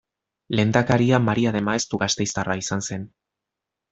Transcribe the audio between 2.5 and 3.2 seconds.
izan zen.